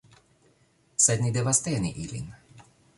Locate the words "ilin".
2.09-2.37